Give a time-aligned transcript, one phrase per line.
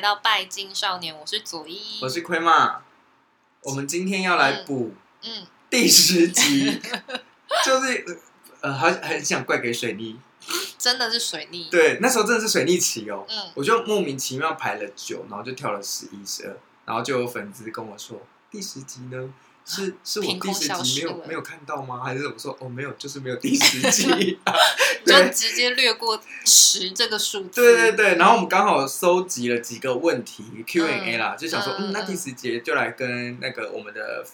[0.00, 2.80] 来到拜金少年，我是左一，我是亏嘛。
[3.64, 7.20] 我们今天要来补嗯第十集，嗯、
[7.62, 8.18] 就是
[8.62, 10.18] 呃，很很想怪给水逆，
[10.78, 11.68] 真的是水逆。
[11.68, 13.26] 对，那时候真的是水逆期哦。
[13.28, 19.34] 嗯，我就莫名其妙排了九，然后就跳了十一、十二，然后就有粉丝跟我说第十集呢。
[19.64, 22.00] 是是我第十集没有没有看到吗？
[22.02, 24.38] 还是怎么说哦没有，就是没有第十集，
[25.06, 27.60] 就直接略过十这个数字。
[27.60, 34.24] 对对对，然后我们刚好收集了几个问题 Q&A 啦，就想说嗯，那第十节就来跟那个我们的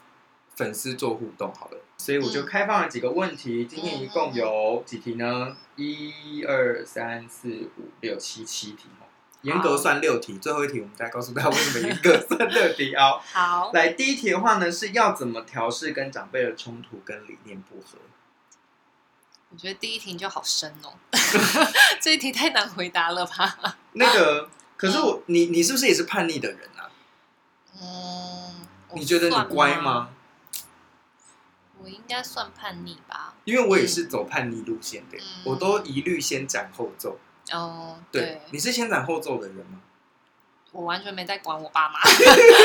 [0.55, 5.57] 粉丝做互动好了，所以我就开放了几个问题，今天一共有几题呢？
[5.77, 8.85] 一二三四五六七七题。
[9.43, 13.21] 严格算六题，最后一题我们再告诉大家为什么严格算六题哦？
[13.33, 17.99] 好，来第一题的话呢，是要怎么调试跟长辈的冲突跟理念不合？
[19.51, 20.93] 我觉得第一题就好深哦，
[22.03, 23.77] 这一题太难回答了吧？
[23.93, 26.91] 那个， 可是我、嗯、你你是不是也是叛逆的人啊？
[27.81, 30.11] 嗯，你觉得你乖吗？
[31.79, 37.21] 我应该算叛逆吧，因为我也是走叛逆路线的，嗯、我都一律先斩后奏。
[37.53, 39.81] 哦、oh，对，你是先斩后奏的人吗？
[40.73, 42.01] 我完全没在管我爸妈，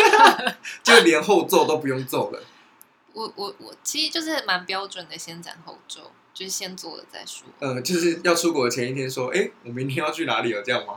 [0.84, 2.42] 就连后奏都不用奏了。
[3.14, 7.48] 我我我其实就是蛮标准的，先斩后奏，就是先做了再说。
[7.60, 10.96] 呃，就是要出国的前一天说，哎，我明天要去哪里有，这样吗？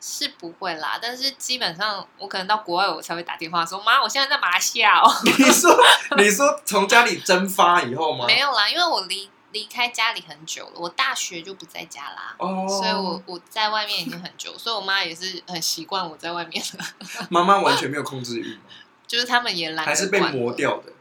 [0.00, 5.08] 是不会啦，但是基本上我可能到国外我才会打电话说，妈，我现在在马来西亚哦。
[5.24, 5.76] 你说
[6.16, 8.26] 你说从家里蒸发以后吗？
[8.26, 9.28] 没有啦，因为我离。
[9.58, 12.68] 离开家里很久了，我大学就不在家啦，oh.
[12.68, 16.84] 所以我我在外面已经很久，所以我妈也是很习惯我在外面了。
[17.28, 18.56] 妈妈完全没有控制欲？
[19.08, 20.92] 就是他们也懒，还是被磨掉的。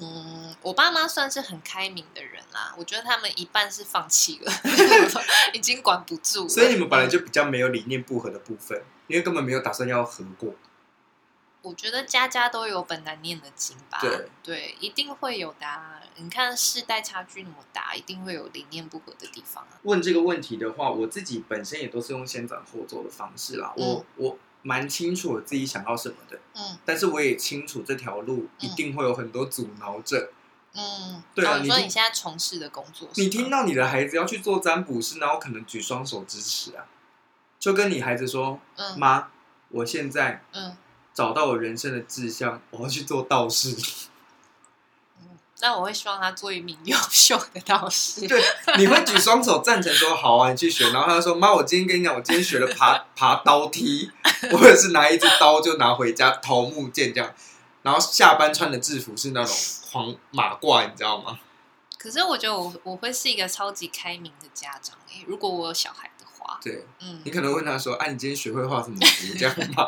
[0.00, 4.52] 嗯，我爸妈算是很开明的人啦，我觉得他们一半是放弃了，
[5.52, 6.48] 已经管不住了。
[6.48, 10.54] 所以你们本来就比较没有理念不合的部分，因为根本没有打算要合过。
[11.62, 16.00] 我觉得家家都有本难念的经吧，对，对，一定会有的啊。
[16.16, 19.78] 你看世代差距那么大，一定会有理念不合的地方啊。
[19.84, 23.72] 问这个问题的话，我自己本身也都是用先斩后奏的方式啦。
[23.76, 30.32] 嗯、我我蛮清楚我自己想要什么的，嗯，但是我也清楚这条路一定会有很多阻挠者，
[30.74, 31.58] 嗯，对啊。
[31.58, 36.86] 哦、你说你现在从事的工作，你听到你的孩子要去做占卜师，然后可能举双手支持啊，
[37.60, 39.28] 就跟你孩子说，嗯，妈，
[39.68, 40.76] 我现在，嗯。
[41.14, 43.76] 找到我人生的志向， 我要去做道士。
[45.20, 48.26] 嗯， 那我会希望他做一名优秀的道士。
[48.26, 48.42] 对，
[48.78, 50.90] 你会举双手赞成说好啊，你去学。
[50.90, 54.10] 然后他就说：“妈，我今天跟你讲，我今天学了爬 爬刀梯，
[54.50, 57.32] 或者是拿一支刀就拿回家桃木剑这样。
[57.82, 59.56] 然后下班穿的制服是那种
[59.90, 61.38] 黄马褂，你知道吗？”
[61.98, 66.58] 可是我觉得我我会是一个超级开明的家长诶，如果我有小孩的话。
[66.60, 69.38] 对，嗯，你可能问他说：“哎、啊，你今天学会画什么图？
[69.38, 69.86] 这样吗？”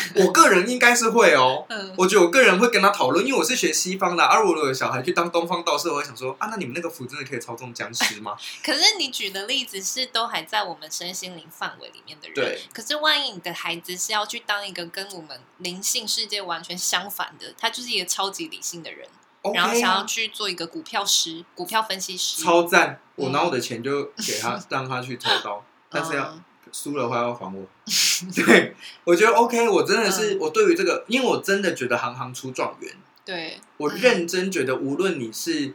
[0.16, 8.36] 我个人应该是会哦，嗯，我觉得我个人会跟他讨论，因为我是学西方的，而我的小孩去当东方道士，我会想说啊，那你们那个符真的可以操纵僵尸吗？
[8.64, 12.60] 可是你举的例子是都还在我们身心灵范围里面的人，对。
[12.72, 19.06] 可是万一你的孩子是要去当一个跟我们灵性世界完全相反的，他就是一个超级理性的人
[19.42, 23.00] ，okay、然后想要去做一个股票师、股票分析师，超赞！
[23.16, 26.24] 我拿我的钱就给他，嗯、让他去操刀，但是要。
[26.24, 27.66] 嗯输了的话要还我，
[28.34, 28.74] 对，
[29.04, 35.74] 我觉得 OK，我真的是、嗯、我对于这个，因为我真的觉得行行出状元，对，我认真觉得无论你是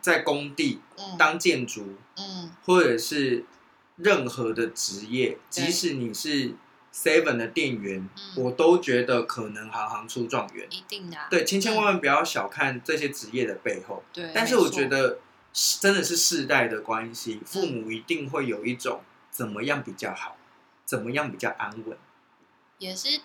[0.00, 3.44] 在工地、嗯、当建筑，嗯，或者是
[3.96, 6.54] 任何的职业，即使你是
[6.94, 15.18] Seven 的店员，我都觉得可能行行出状元，一定的，对，千千万万不要小看这些职业的背后，对，但是我觉得
[15.52, 20.36] 真的是世代的关系，父母一定会有一种怎么样比较好。
[20.88, 21.98] 怎么样比较安稳？
[22.78, 23.20] 也是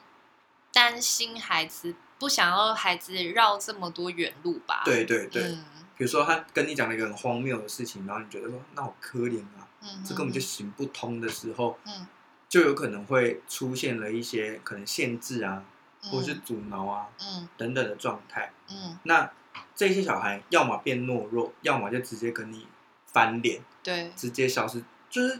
[0.73, 4.81] 担心孩子，不想要孩子绕这么多远路吧？
[4.83, 5.43] 对对对。
[5.43, 5.63] 嗯、
[5.95, 12.05] 比如说他跟你讲了一个很荒谬的事情，然后你觉得说那好可怜啊，嗯，这根本就行不通的时候，嗯，
[12.49, 15.63] 就有可能会出现了一些可能限制啊，
[16.03, 19.31] 嗯、或者是阻挠啊，嗯，等等的状态，嗯，那
[19.73, 22.67] 这些小孩要么变懦弱，要么就直接跟你
[23.05, 25.39] 翻脸，对，直接消失，就是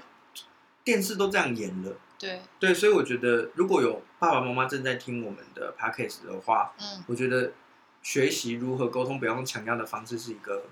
[0.86, 1.98] 电视都这样演了。
[2.24, 7.52] 对对，所以我觉得如果有爸爸妈妈正在听我们的 podcast 的话，嗯，我觉得
[8.02, 10.66] 学习如何沟通，不要用强压的方式，是一个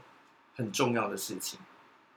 [0.55, 1.59] 很重要的事情。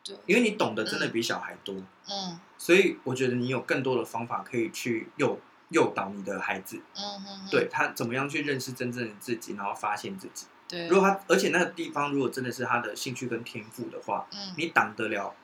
[0.04, 1.74] 对，因为你懂得真的比小孩多，
[2.08, 5.38] 嗯，所以我觉得你有更多的方法可以去诱
[5.70, 6.80] 诱导你的孩子，
[7.50, 10.46] 对他怎么样去认识真正的自己，然后发现自己。
[10.68, 15.34] 对，如果他而且那个地方如果真的是他的兴趣跟天赋的话，嗯，你挡得了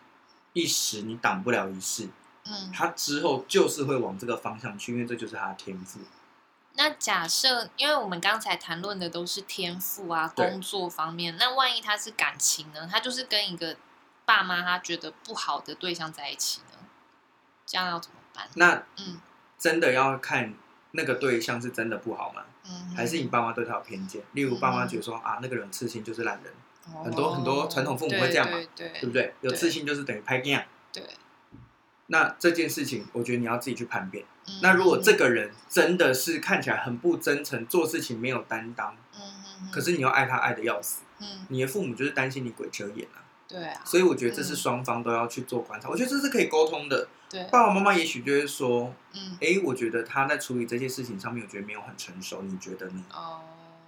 [0.53, 2.09] 一时，你挡不了一世。
[2.45, 6.01] 嗯，他之后就是会往这个方向去，因为这就是他的天赋。
[6.75, 12.89] 那假设，因为我们刚才谈论的都是天赋啊，工作方面，那万一他是感情呢？
[12.91, 13.77] 他就是跟一个
[14.25, 16.79] 爸妈他觉得不好的对象在一起呢？
[17.67, 18.49] 这样要怎么办？
[18.55, 19.21] 那嗯，
[19.59, 20.55] 真的要看
[20.93, 22.43] 那个对象是真的不好吗？
[22.65, 24.23] 嗯，还是你爸妈对他有偏见？
[24.33, 26.53] 例如爸妈觉得说、嗯、啊，那个人刺青就是烂人。
[27.05, 29.35] 很多很多传统父母会这样嘛，对，对，对，对不对？
[29.43, 31.05] 有刺青就是等于拍电对。
[32.13, 34.25] 那这件事情，我觉得你要自己去判别。
[34.47, 39.21] 嗯、那如果这个人真的是看起来很不真诚，做事情没有担当，嗯
[39.63, 43.23] 嗯，可是你要爱他爱的要死，嗯，你的父母就是担心你鬼遮眼啊。
[43.47, 43.81] 对啊。
[43.85, 45.89] 所以我觉得这是双方都要去做观察。
[45.89, 47.09] 嗯、我觉得这是可以沟通的。
[47.29, 47.45] 对。
[47.45, 53.05] 爸爸妈妈也许就会说，嗯，哎，我觉得他在处理这些事情上面，我觉得没有很成熟，你觉得呢？
[53.13, 53.41] 哦。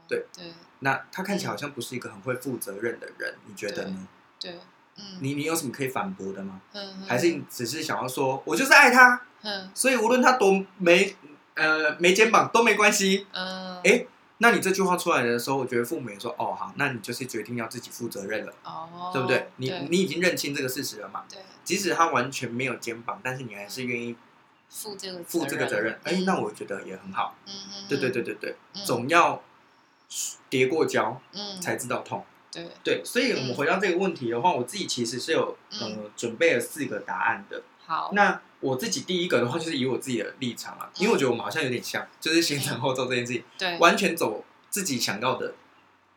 [0.08, 4.08] 对对，那他看起来好像不是一个很会负责任的人，你觉得呢？
[4.38, 4.58] 对，
[5.02, 6.60] 嗯，你你有什么可以反驳的吗？
[6.72, 11.16] 嗯，还是你只是想要说，我就是爱他，嗯，所以无论他多没
[11.54, 14.06] 呃没肩膀都没关系，嗯，哎，
[14.38, 19.50] 那你这句话出来的时候，我觉得父母也说，哦，好，那你就是决定要自己负责任了，哦，对不对？
[19.56, 21.24] 你你已经认清这个事实了嘛？
[21.28, 24.14] 对，即使他完全没有肩膀，但是你还是愿意
[24.68, 29.42] 负这个负这个责任，哎，那我觉得也很好，嗯嗯，对对对对对，总要。
[30.50, 32.22] 跌过跤，嗯，才知道痛。
[32.52, 37.62] 对对，所以我们回到这个问题的话，嗯、我自己其实是有呃准备了四个答案的。
[37.86, 45.54] 好，那我自己第一个的话，就是以我自己的立场啊，因为我觉得我们好像有点像，就是先斩后奏这件事情，对，完全走自己想要的，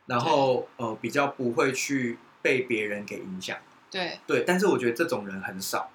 [0.06, 3.56] 然后呃比较不会去被别人给影响。
[3.90, 5.90] 对对，但是我觉得这种人很少。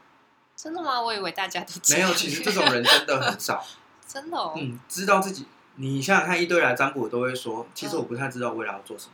[0.56, 1.02] 真的吗？
[1.02, 3.64] 我以为大家都没有，其实这种人真的很少。
[4.08, 5.46] 真的哦，嗯，知道自己。
[5.76, 9.14] 你想想看，一堆来占卜都会说，其实我不太知道未来要做什么，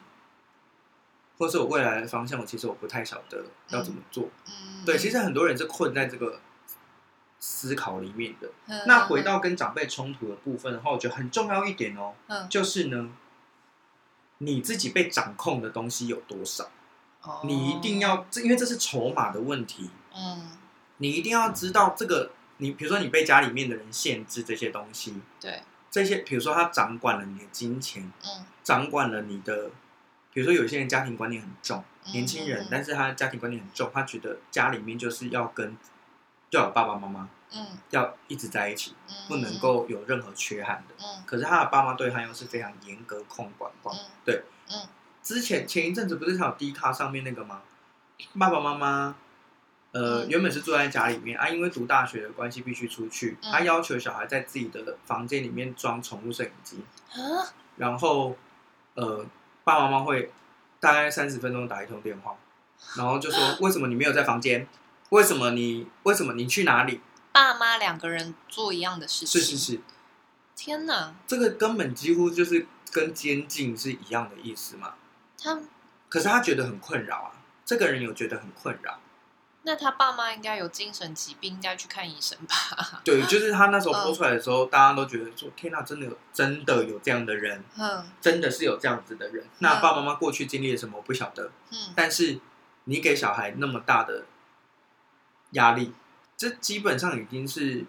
[1.38, 4.30] 或是我未来的方向，我其实我不太晓得要怎么做。
[4.48, 6.40] 嗯，对，其实很多人是困在这个
[7.40, 8.50] 思考里面的。
[8.86, 12.14] 那回到跟长辈冲突的部分的话，我觉得很重要一点哦，
[12.50, 13.10] 就是呢，
[14.40, 16.70] 你自己被掌控的东西有多少？
[17.44, 19.90] 你一定要，因为这是筹码的问题。
[20.16, 20.50] 嗯，
[20.98, 25.62] 你一定要知道这个，你比如说你被家里面的人限制这些东西，对。
[25.90, 29.72] 这些，比如说他掌管了你的金钱，嗯，掌管了你的，
[30.38, 35.76] 比如说有些人家庭观念很重，嗯、年轻人，但是他家庭观念很重，他觉得家里面就是要跟，
[36.52, 43.74] 要有爸爸妈妈，嗯，要一直在一起，嗯、不能够有任何缺憾的，嗯，可是他的爸妈对他又是非常严格控管，
[44.24, 44.88] 对，嗯，
[45.24, 47.64] 之前前一阵子不是还有 D 卡上面那个吗？
[48.38, 49.16] 爸爸妈妈。
[49.94, 53.36] 呃，原本是住在家里面啊，因为读大学的关系必须出去。
[53.42, 56.84] 他要求小孩在自己的房间里面装宠物摄影机，
[57.78, 58.36] 然后
[58.94, 59.26] 呃，
[59.68, 60.32] 爸爸妈妈会
[60.80, 62.38] 大概三十分钟打一通电话，
[62.96, 64.66] 然后就说： 为什么你没有在房间？
[65.10, 67.02] 为什么你为什么你去哪里？
[67.34, 69.82] 爸妈两个人做一样的事情，是是是。
[70.56, 74.94] 天哪，这个根本几乎就是跟监禁是一样的意思嘛。
[75.38, 75.60] 他
[76.08, 77.32] 可是他觉得很困扰啊，
[77.66, 78.98] 这个人有觉得很困扰。
[79.68, 83.02] 那他爸妈应该有精神疾病，应该去看医生吧？
[83.04, 89.44] 对，就是他那时候播出来的时候，嗯、大家都觉得说：“天哪，真的有，真的有这样的人，嗯，真的是有这样子的人。
[89.44, 91.52] 嗯”那爸爸妈妈过去经历了什么，我不晓得。
[91.72, 92.40] 嗯，但是
[92.86, 94.24] 你给小孩那么大的
[95.52, 95.94] 压力，
[96.38, 97.84] 这基本上已经是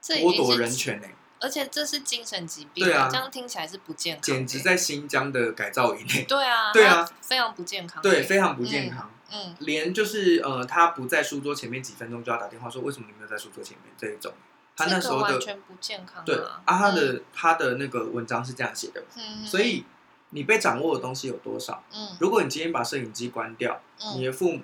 [0.00, 1.14] 剥夺人权嘞、欸。
[1.40, 6.22] 而且这是精神疾病，对啊，这样听起来是不健康，简直在新疆的改造营内。
[6.24, 9.10] 对啊，对啊，非常不健康，对，非常不健康。
[9.10, 14.32] 嗯，嗯连就是呃，他不在书桌前面几分钟就要打电话说，为什么你没有在书桌前面这一种，
[14.76, 16.24] 他那时候的完全不健康、啊。
[16.24, 19.84] 对啊，他的、嗯、他的那个文章是这样写的，嗯，所以
[20.30, 21.82] 你被掌握的东西有多少？
[21.92, 24.62] 嗯，如果你今天把摄影机关掉，嗯、你的父母。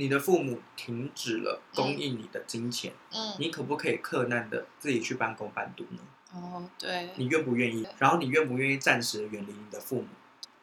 [0.00, 5.98] 你的父母停止了供应你的金钱，嗯，你可不可以克难的自己去半工半读呢？
[6.32, 7.84] 哦，对，你愿不愿意？
[7.98, 10.06] 然后你愿不愿意暂时远离你的父母？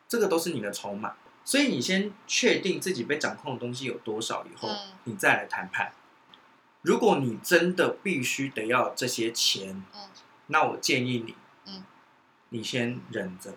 [0.07, 1.15] 这个都是你的筹码。
[1.45, 5.93] 所以你先确定自己被掌控的东西有多少以后，嗯，你再来谈判。
[6.81, 10.09] 如果你真的必须得要这些钱，嗯，
[10.47, 11.35] 那我建议你，
[11.67, 11.83] 嗯，
[12.49, 13.53] 你先忍着，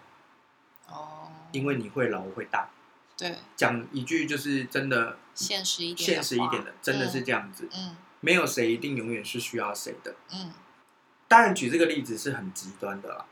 [0.87, 2.69] 哦，因为你会老会大。
[3.17, 7.69] 对，讲一句就是真的现实一点，现实一点的，真的是这样子。
[7.73, 10.15] 嗯，没有谁一定永远是需要谁的。
[10.31, 10.53] 嗯，
[11.27, 13.25] 当然举这个例子是很极端的啦。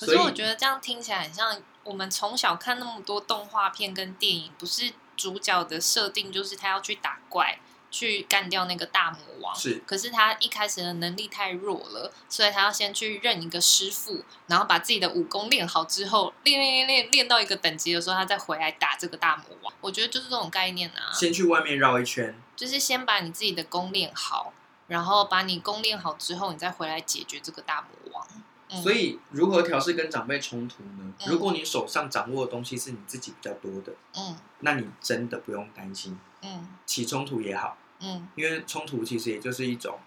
[0.00, 7.58] 可是我觉得这样听起来很像我们从小看那么多动画片跟电影，不是主角的设定就是他要去打怪。
[7.92, 9.82] 去干掉那个大魔王，是。
[9.84, 19.74] 可是他一开始的能力太弱了，所以他要先去认一个师傅，然后把自己的武功练好之后，练练练练练到一个等级的时候，他再回来打这个大魔王。
[19.80, 21.10] 我觉得就是这种概念啊。
[21.12, 24.52] 先去外面绕一圈，就是先把你自己的功练好，
[24.86, 28.24] 然后把你功练好之后，你再回来解决这个大魔王。
[28.72, 31.12] 嗯、所以，如何调试跟长辈冲突呢？
[31.18, 39.98] 嗯、如果你手上掌握的东西是你自己比较多的，嗯，那你真的不用担心，嗯，起冲突也好，嗯，因为冲突其实也就是一种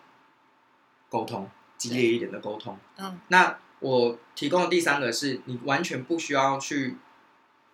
[1.09, 3.19] 沟通，激烈一点的沟通，嗯。
[3.27, 6.95] 那我提供的第三个是你完全不需要去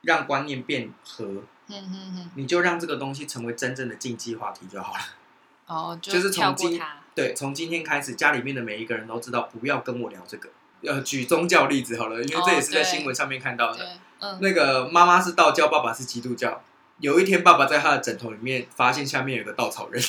[0.01, 5.00] 让观念变和，嗯嗯嗯，你就让这个东西成为真正的禁忌话题就好了。
[5.67, 6.81] 哦，就，就是从今
[7.13, 10.50] 对从今天开始，家里面的每一个人都知道不要跟我聊这个。
[10.82, 13.84] 要举宗教例子好了，因为这也是在新闻上面看到的。
[13.84, 13.88] 哦
[14.22, 16.62] 嗯、那个妈妈是道教，爸爸是基督教。
[17.00, 20.04] 有一天，爸爸在他的枕头里面发现下面有个稻草人。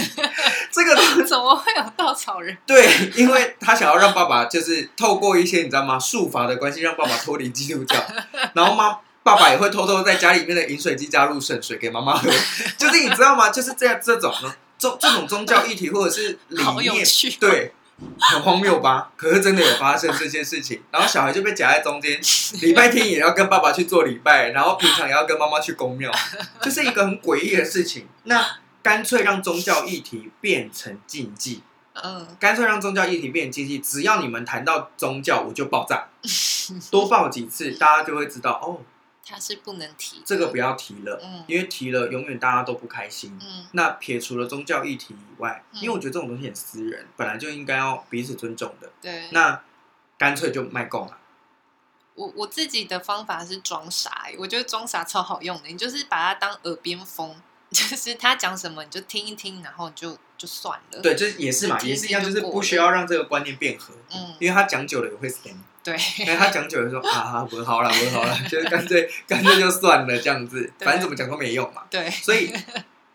[0.70, 0.94] 这个
[1.24, 2.54] 怎么会有稻草人？
[2.66, 7.96] 对，因为他想要让爸爸就是透过一些你知道吗术法的关系，让爸爸脱离基督教。
[8.52, 12.30] 然后妈爸爸也会偷偷在家里面的饮水机加入圣水给妈妈喝。
[12.76, 13.48] 就是你知道吗？
[13.48, 14.30] 就是这样这种
[14.76, 17.02] 宗这种宗教议题或者是理念，
[17.40, 17.72] 对。
[18.18, 19.10] 很荒谬吧？
[19.16, 22.20] 可是真的有发生这件事情，然后小孩就被夹在中间，
[22.60, 26.12] 礼拜天也要跟爸爸去做礼拜，然后平常也要跟妈妈去公庙，
[26.60, 28.06] 这是一个很诡异的事情。
[28.24, 28.46] 那
[28.82, 31.62] 干脆让宗教议题变成禁忌，
[31.94, 36.08] 嗯，干脆让宗教议题变成禁忌，只要你们谈到宗教，我就爆炸，
[36.90, 38.80] 多爆几次，大家就会知道哦。
[39.28, 43.66] 他是不能提，这个不要提了，嗯，因为提了永远大家都不开心，嗯。
[43.72, 49.28] 那撇除了宗教议题以外，嗯，因为我觉得这种东西很私人，本来就应该要彼此尊重的，对。
[49.32, 49.60] 那
[50.16, 51.18] 干脆就卖供了。
[52.14, 57.34] 我我自己的方法是装傻，我觉得装傻超好用的，你就是把它当耳边风，
[57.70, 61.00] 就是他讲什么你就听一听，然后就就算了。
[61.02, 65.50] 对，这也是嘛，也是一样，就是不需要让这个观念变和，嗯，因为他讲久了也会死。
[65.94, 71.84] 对，他讲久了说啊，我好了，我好了，就是干脆干脆就算了这样子，反正怎么讲都没用嘛。
[71.88, 72.52] 对，所以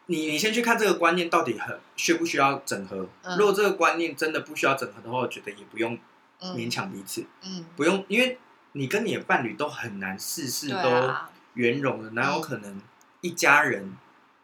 [0.06, 3.06] 你你先去看这个观念到底很需不需要整合。
[3.24, 6.00] 嗯、如果这个观念真的不需要整合的话，我觉得也不用
[6.40, 7.26] 勉强彼此。
[7.44, 8.40] 嗯，不用，因为
[8.72, 11.14] 你跟你的伴侣都很难事事都
[11.56, 12.82] 圆融的，哪有可能
[13.20, 13.98] 一家人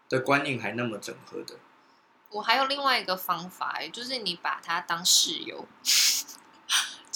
[0.10, 1.56] 的观念还那么整合的？
[2.32, 5.66] 我还有另外一个方法，就是你把他当室友。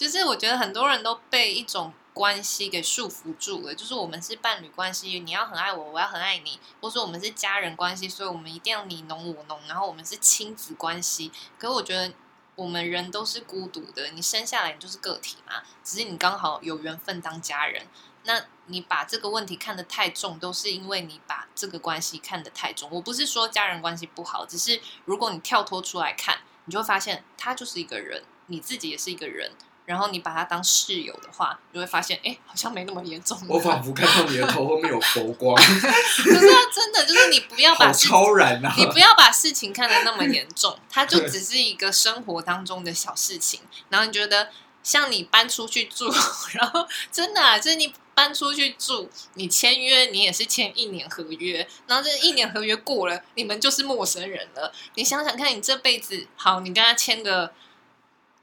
[0.01, 11.31] 就是我觉得很多人都被一种关系给束缚住了，就是我们是伴侣关系，你要很爱我，我要很爱你，或者说我们是家人关系，所以我们一定要你侬我侬，然后我们是亲子关系。
[11.59, 12.11] 可是我觉得
[12.55, 17.85] 我们人都是孤独的，你生下来你就是个体嘛，只是你刚好有缘分当家人。
[18.23, 22.89] 那你把这个问题看得太重，都是因为你把这个关系看得太重。
[22.91, 29.51] 我不是说家人关系不好，只是如果你跳脱出来看，你就会发现他就是一个人，你自己也是一个人。
[29.91, 33.37] 然后你把他当室友的话，你就会发现，哎，好像没那么严重。
[33.49, 35.53] 我仿佛看到你的头后面有佛光。
[35.59, 43.59] 可是真的就是你不要把超然啊，你不要把事情看得那么严重，它就只是一个生活当中的小事情。
[43.89, 44.47] 然后你觉得，
[44.81, 46.09] 像你搬出去住，
[46.53, 54.71] 然后真的啊，就是你搬出去住，你签约，你也是签一年合约，然后这一年合约过了，你们就是陌生人了。
[54.95, 57.51] 你想想看，你这辈子好，你跟他签个。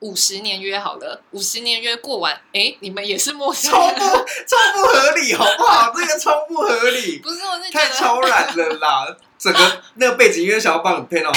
[0.00, 5.92] 五十年约好了，五十年约过完，哎，你们也是陌生人，超不超不合理，好不好？
[5.94, 9.16] 这个超不合理， 不是我是太超然了啦！
[9.38, 11.32] 整个 那个背景音乐想要帮你配到，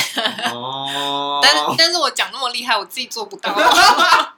[0.53, 3.51] 哦，但是但是我讲那么厉害，我自己做不到。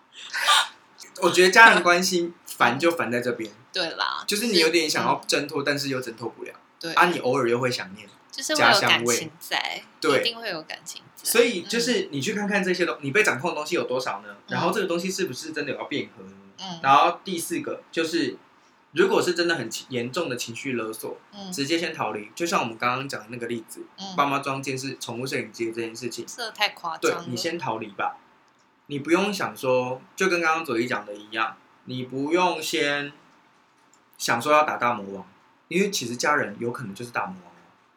[1.22, 8.08] 我觉得家人关系烦就烦在这边，对啦，就是你有点想要挣脱，但是又挣脱不了，对啊，你偶尔又会想念。
[8.36, 11.30] 就是会有感情在，对，一定会有感情在。
[11.30, 14.30] 所以就是你去看看这些东，你被掌控的东西有多少呢？
[14.30, 16.32] 嗯、然后这个东西是不是真的有要变和呢？
[16.60, 16.80] 嗯。
[16.82, 18.36] 然后第四个就是，
[18.94, 22.32] 如果是真的很严重的情绪勒索，嗯，直接先逃离。
[22.34, 27.00] 就像我们刚刚讲的那个例子，嗯，爸妈装监视宠物摄影机这件事情，这太夸张。
[27.00, 28.18] 对，你先逃离吧，
[28.88, 33.14] 你不用想说，就跟刚刚左一讲的一样，你不用先
[34.18, 35.28] 想说要打大魔王，
[35.68, 37.53] 因为其实家人有可能就是大魔王。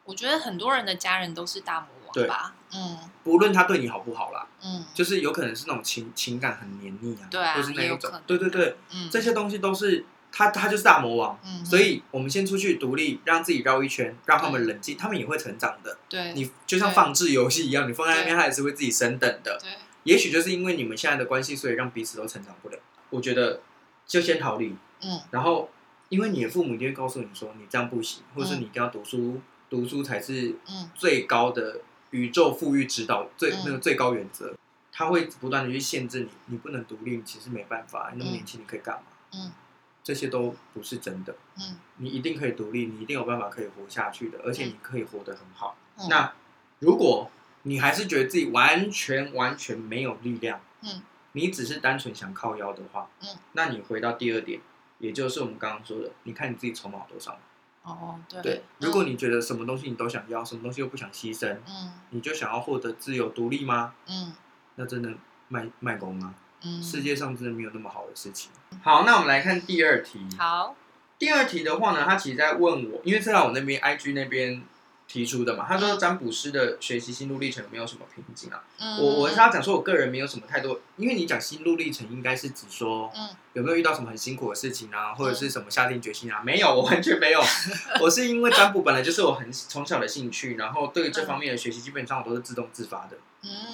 [0.07, 19.71] 我觉得很多人的家人都是大魔王吧，嗯，不论他对你好不好啦，嗯，就是有可能是那种情情感很黏腻啊，对啊，或是那一种，对对对，嗯，这些东西都是他他就是大魔王，嗯，所以我们先出去独立，让自己绕一圈，让他们冷静，他们也会成长的，对，你就像放置游戏一样，你放在那边，他也是会自己升等的，对，
[20.05, 22.79] 也许就是因为你们现在的关系，所以让彼此都成长不了。
[23.11, 23.61] 我觉得
[24.07, 25.69] 就先逃离，嗯，然后
[26.09, 29.41] 因为你的父母一定会告诉你说，你这样不行，或者是你一定要读书。
[29.69, 30.55] 读书才是
[30.95, 31.81] 最高的
[32.11, 34.55] 宇宙富裕指导最那个最高原则，
[34.93, 39.03] 他会不断的去限制你，你不能独立，其实没办法，你那么年轻，你可以干嘛？
[39.35, 39.53] 嗯，
[40.05, 41.35] 这些都不是真的。
[41.59, 45.77] 嗯，你一定可以独立，你一定有办法可以活下去的，而且你可以活得很好。
[46.09, 46.33] 那
[46.79, 47.31] 如果
[47.65, 54.61] 你还是觉得自己完全完全没有力量，嗯，你只是单纯想靠腰的话，嗯，那你回到第二点，
[54.99, 57.39] 也就是我们刚刚说的，你看你自己筹码多少。
[57.87, 63.95] 哦，对，对，如果你觉得什么东西你都想要，什么东西又不想牺牲，嗯，你就想要获得自由独立吗？
[64.09, 64.35] 嗯，
[64.75, 65.11] 那真的
[65.49, 66.35] 卖卖功啊！
[66.65, 68.51] 嗯，世界上真的没有那么好的事情。
[68.83, 70.27] 好，那我们来看第二题。
[70.37, 70.75] 好，
[71.19, 74.63] 第二题的话呢，他其实在问我，因为是在我那边 IG 那边。
[75.09, 78.63] 提出的嘛，他说占卜师的学习心路历程没有什么瓶颈啊。
[78.79, 83.11] 嗯、我我是要讲说，我个人没有什么太多，因为你讲心路历程，应该是指说，
[83.53, 86.43] 有没有遇到什么很辛苦的事情啊，或者是什么下定决心啊？
[86.45, 87.41] 没有，我完全没有。
[88.03, 93.17] 我是因为占卜本来就是我很从小的兴趣，然后对这方面的学习，基本上我都是自动自发的。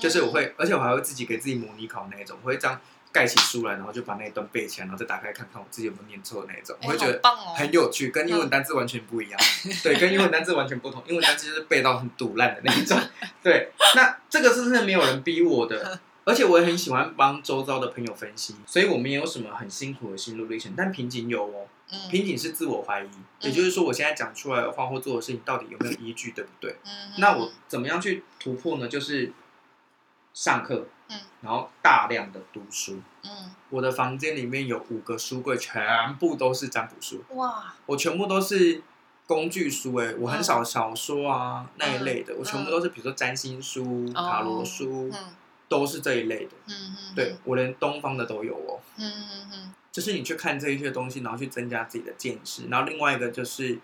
[0.01, 2.79] 就是我会，而且我还会自己给自己模拟考那一种，我会这样。
[3.12, 7.21] 盖起书来，然后就把那一段背起来，然后再打开看看我自己有没有念错的那一种，我会觉得
[7.54, 9.38] 很有趣，跟英文单字完全不一样。
[9.83, 11.02] 对，跟英文单字完全不同。
[11.07, 12.99] 英文单字就是背到很堵烂的那一种。
[13.42, 21.66] 对，那这个是真的没有人逼我的， 而且我也很喜欢帮周遭的朋友分析，所以我们也有什么很辛苦的心路历程，但瓶颈有哦。
[22.11, 23.09] 瓶颈是自我怀疑，
[23.40, 26.75] 也就是说我现在讲出来的话或做的事情到底有没有依据，对不对？
[27.19, 28.88] 那我怎么样去突破呢？
[28.88, 29.31] 就是
[30.33, 30.87] 上课。
[31.40, 38.81] 然后大量的读书，嗯，我的房间里面有五个书柜，全部都是占卜书，哇，我全部都是
[39.26, 45.11] 工具书，哎，我很少小说啊那一类的，我全部都是比如说占星书、塔罗书，
[45.69, 53.78] 都是这一类的，嗯嗯，对，我连东方的都有哦，嗯嗯嗯，就是你去看这一些东西，然后去增加自己的见识，然后另外一个就是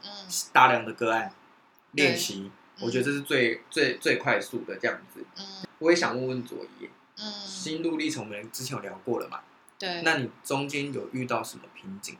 [0.52, 1.32] 大量的个案
[1.92, 5.44] 练习，我觉得这是最最最快速的这样子，嗯，
[5.78, 6.88] 我也想问问佐伊。
[7.20, 9.40] 嗯，心路历程我们之前有聊过了嘛？
[9.78, 12.16] 对，那你中间有遇到什么瓶颈？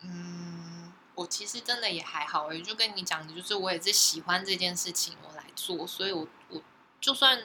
[0.00, 6.60] 嗯，我其实真的也还好诶，就跟你讲的，就是我也是喜欢这件事情，我来做，所以我我
[7.00, 7.42] 就算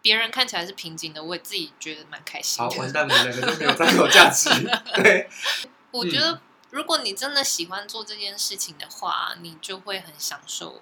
[0.00, 2.70] 别人看起来是瓶颈的，我也自己觉得蛮开心的。
[2.70, 4.48] 好，完蛋，我们两个都没有占有价值。
[5.02, 5.28] 对，
[5.90, 10.80] 我觉得如果你真的喜欢做这件事情的话，你就会很享受。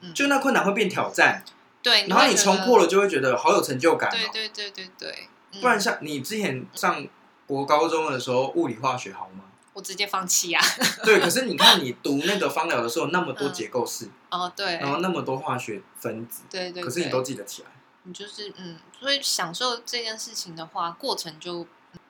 [0.00, 1.44] 嗯，就那困难会变挑战。
[1.82, 4.10] 对，然后你冲破了，就会觉得好有成就感。
[4.10, 5.28] 对对对对对，
[5.60, 7.06] 不然像你之前上
[7.46, 9.44] 国高中的时候，物理化学好吗？
[9.72, 10.62] 我直接放弃啊。
[11.04, 17.68] 对，可是你看你读那个芳疗的时候，那么多结构式，哦对，然后那么多化学分子，对对，可是你都记得起来。
[18.02, 21.66] 你就是嗯，所以享受这件事情的话，过程就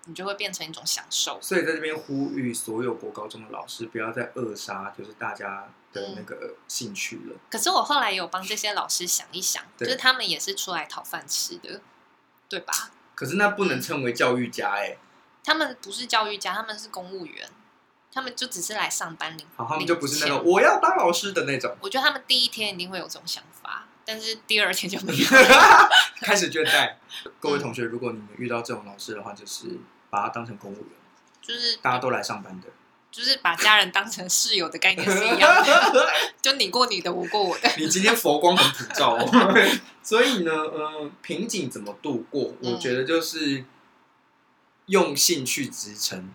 [0.06, 1.38] 你就会变成一种享受。
[1.40, 5.68] 所以在这边呼吁所有国高中的老师，不要再扼杀，就是大家。
[5.92, 11.81] 的那个兴趣了，可是我后来有帮这些老师想一想，就是他们也是出来讨饭吃的，
[12.48, 12.90] 对吧？
[13.14, 14.96] 可是那不能称为教育家哎，
[15.42, 17.48] 他们不是教育家，他们是公务员，
[18.12, 21.76] 他们就只是来上班领，好，他们就不是那个我要当老师的那种。
[21.81, 25.26] 我觉得他们第一天一定会有这种想法，但是第二天就没有，
[26.22, 26.94] 开始倦怠。
[27.40, 30.87] 各位同学，如果你们遇到这种老师的话，就是把他当成公务员，
[31.42, 32.68] 就是大家都来上班的。
[33.11, 36.09] 就是把家人当成室友的概念是一样的，
[36.40, 37.68] 就你过你的，我过我的。
[37.77, 39.55] 你今天佛光很普照哦，
[40.03, 42.55] 所以呢，呃，瓶颈怎么度过？
[42.62, 43.64] 我觉得就是
[44.87, 46.33] 用兴趣支撑，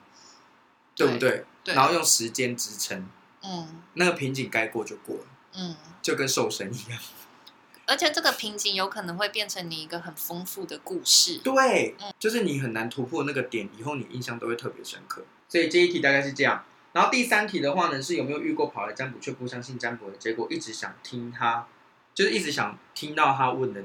[0.95, 1.45] 对不对？
[1.65, 3.07] 然后用时间支撑，
[3.41, 5.23] 嗯，那个瓶颈该过就过了，
[5.55, 6.99] 嗯，就跟瘦身一样。
[7.87, 15.23] 而且这个瓶颈有可能会变成你一个很丰富的故事，对，就是你很难突破那个点，以后你印象都会特别深刻。
[15.55, 21.65] 所以这一题大概是这样，然后第三题的话呢，是有没有遇过跑来占卜却不相信占卜的结果，一直想听他，
[22.13, 23.81] 就是一直想听到他问的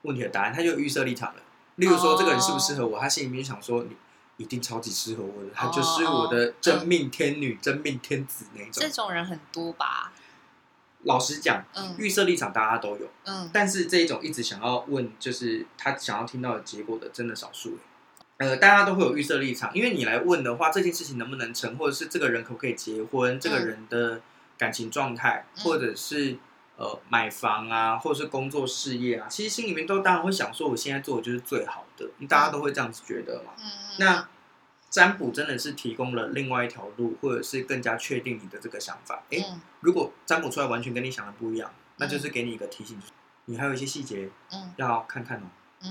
[0.00, 1.42] 问题的答案，他就有预设立场了。
[1.74, 3.94] 例如说，这个人适不适合我，他心里面想说，你
[4.38, 8.72] 一定超级适合我的，他就是我的真命天女、真命天子那种。
[8.72, 10.14] 这种人很多吧？
[11.02, 17.76] 老实讲，嗯，预设立场大家都有，嗯，但是这一种一直想要问，就是他想要听到的结果的，真的少数。
[18.40, 24.22] 呃，大家都会有预设立场，因为你来问的话，这件事情能不能成，或者是这个人可不可以结婚，这个人的
[24.56, 26.38] 感情状态，或者是
[26.78, 33.52] 呃买房啊，或者是工作事业啊，其实心里面都当然会想说，我现在做的就是最好的，大家都会这样子觉得嘛。
[33.98, 34.26] 那
[34.88, 39.22] 占卜真的是提供了另外一条路，或者是更加确定你的这个想法。
[39.28, 39.44] 诶，
[39.80, 42.98] 如果占卜出来完全跟你想的不一样，那就是给你一个提醒，
[43.44, 44.72] 你还有一些细节，嗯。
[44.76, 45.44] 要看看哦，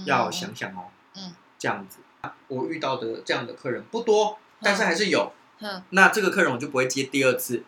[0.08, 0.86] 要想想哦，
[1.16, 1.32] 嗯。
[1.60, 2.00] 这样子。
[2.48, 5.32] 我遇到的这样的客人不多，但是还是有。
[5.60, 7.64] 嗯，那这个客人我就不会接第二次。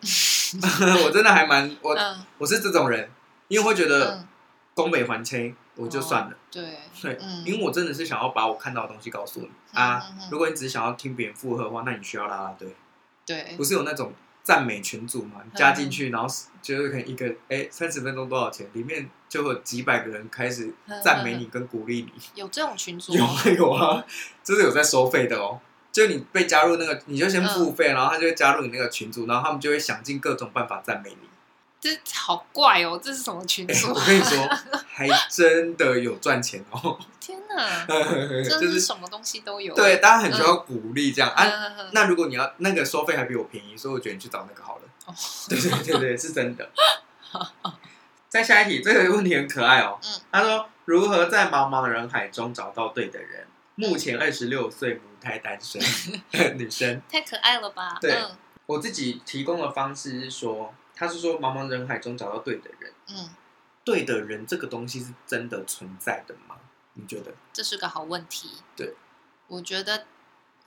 [1.04, 1.96] 我真的还蛮我
[2.38, 3.10] 我是这种人，
[3.48, 4.26] 因为会觉得
[4.74, 5.36] 东北还车
[5.76, 6.36] 我就算了。
[6.50, 6.62] 对
[7.00, 10.02] 对，因为我真的是想要把我看到的东西告诉你啊。
[10.30, 12.74] 如果你只是想要听别人附和的话，那你需要拉拉队。
[13.24, 16.26] 对，不是有那种赞美群组嘛，加进去，然后
[16.60, 22.12] 就是可能一个哎三十分钟多少钱，里面就会有几百个人开始赞美你跟鼓励你。
[22.34, 23.12] 有这种群组？
[23.16, 24.04] 有啊有啊，
[24.42, 25.60] 就是有在收费的哦。
[25.92, 31.28] 就你被加入那个，你就先付费，然后他就会加入你那个群组，然后他们就会想尽各种办法赞美你。
[31.82, 33.88] 这好怪哦，这是什么群组？
[33.88, 34.48] 我跟你说，
[34.86, 36.96] 还真的有赚钱哦。
[37.18, 37.84] 天哪，
[38.48, 39.74] 真的是什么东西都有。
[39.74, 41.44] 对，大家很需要鼓励这样啊。
[41.90, 44.82] 那如果你要那个收费还比我便宜，所以我觉得你去找那个好了。
[45.48, 46.70] 对对对对，是真的。
[48.28, 49.98] 再下一题，这个问题很可爱哦。
[50.04, 53.44] 嗯，他说如何在茫茫人海中找到对的人？
[53.74, 55.82] 目前二十六岁，母胎单身，
[56.56, 57.02] 女生。
[57.10, 57.98] 太可爱了吧？
[58.00, 58.16] 对，
[58.66, 62.92] 我自己提供的方式是说，他是说茫茫人海中找到对的人。
[63.08, 63.30] 嗯，
[63.82, 66.56] 对的人这个东西是真的存在的吗？
[66.94, 67.34] 你觉得？
[67.52, 68.58] 这是个好问题。
[68.76, 68.94] 对，
[69.48, 70.04] 我觉得。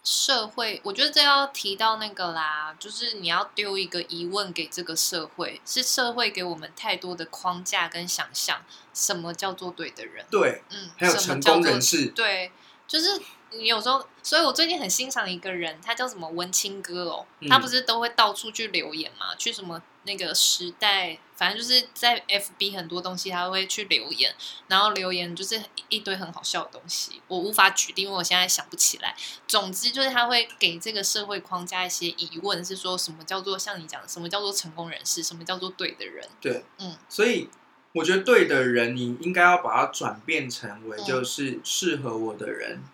[0.08, 8.62] 社会，我觉得这要提到那个啦，就是你要丢一个疑问给这个社会，是社会给我们太多的框架跟想象，
[8.94, 10.24] 什么叫做对的人？
[10.30, 12.52] 对，嗯，还有成功人士，对，
[12.86, 13.20] 就是。
[13.52, 19.34] 你有时候，所以我最近很欣赏一个人，他叫什么文青哥哦，嗯、他不是都会到处去留言嘛？
[19.36, 24.36] 去什么那个时代，反正就是在 FB 很多东西他会去留言，
[24.68, 29.16] 然后留言就是一堆很好笑的东西，我无法举例，因为我现在想不起来。
[29.48, 36.28] 总之就是他会给这个社会框架一些疑问，是说什么叫做像你讲的，什么叫做成功人士，什么叫做对的人？
[36.42, 37.50] 对，嗯，所以
[37.94, 42.84] 我觉得对的人，你应该要把它转变成为就是适合我的人。
[42.84, 42.90] 嗯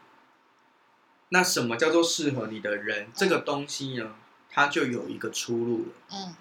[1.34, 3.08] 那什么叫做适合你的人？
[3.16, 4.16] 这个东西呢，
[4.50, 5.94] 它就有一个出路了。
[6.12, 6.36] 嗯，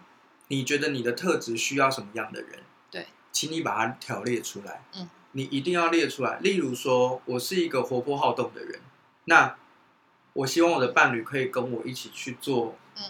[0.49, 2.59] 你觉得你的特质需要什么样的人？
[2.91, 4.83] 对，请你把它条列出来。
[4.97, 6.41] 嗯，你一定要列出来。
[6.41, 8.81] 例如说，我是一个活泼好动的人，
[9.27, 9.57] 那
[10.33, 13.05] 我希望我的伴侣可以跟我一起去做，嗯，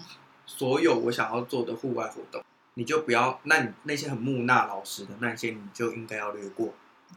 [0.45, 2.45] 所有我想要做的户外活动。
[2.75, 6.75] 你就不要，那你那些很木讷老实的那些，你就应该要略过。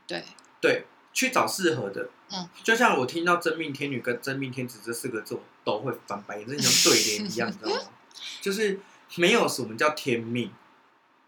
[0.08, 0.24] 对，
[0.62, 0.86] 对。
[1.14, 7.92] 去找适合的，嗯，就像我听到真命天女跟真命天子这四个字，我都会翻白眼，这像对联一样，你知道吗？
[8.42, 8.80] 就是
[9.16, 10.52] 没有什么叫天命，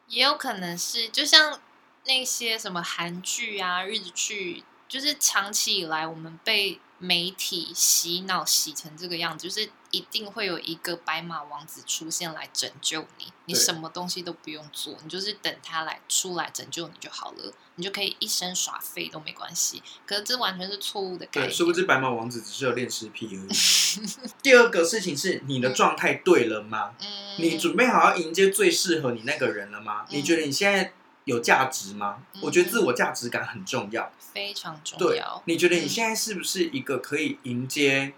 [0.08, 1.60] 也有可能是就像
[2.06, 6.80] 那些什么韩剧啊、日剧，就是长期以来我们被。
[6.98, 19.82] 媒体洗脑洗成这个样子，就是一定会有一个白马王子出现来拯救你，你什么东西都不用做，你就是等他来出来拯救你就好了，你就可以一生耍废都没关系。
[20.06, 21.50] 可是这完全是错误的概念。
[21.50, 23.58] 对，殊不知白马王子只是有恋尸癖而已。
[24.44, 26.94] 第二个事情是你的状态对了吗？
[27.00, 30.06] 嗯，你准备好要迎接最适合你那个人了吗？
[30.10, 30.94] 嗯，你觉得你现在？
[31.26, 32.22] 有价值吗？
[32.34, 35.42] 嗯、我觉得自我价值感很重要，非常重要。
[35.44, 38.14] 对，你觉得你现在是不是一个可以迎接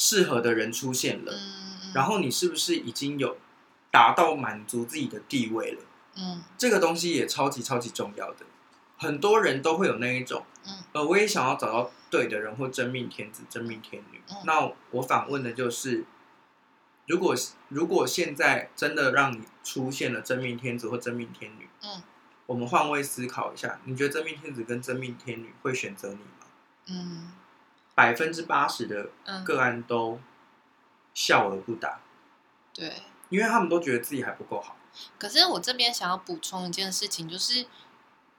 [0.00, 1.32] 适合的人出现了？
[1.32, 3.36] 嗯、然后你是不是已经有
[3.90, 5.80] 达到满足自己的地位了？
[6.14, 8.46] 嗯，这个东西也超级超级重要的。
[8.96, 14.22] 很多人都会有那一种，嗯，呃，我也想要找到对的人或真命天子、真命天女。
[14.30, 16.04] 嗯、那我反问的就是，
[17.06, 17.34] 如果
[17.66, 22.00] 如果现在真的让你出现了真命天子或真命天女，嗯。
[22.46, 26.46] 我们换位思考一下，你觉得真命天子跟真命天女会选择你吗？
[26.86, 27.32] 嗯，
[27.98, 29.10] 百分之八十的
[29.44, 30.20] 个案都
[31.12, 31.98] 笑而不答。
[32.72, 34.76] 对，因为他们都觉得自己还不够好。
[35.18, 37.66] 可是我这边想要补充一件事情，就是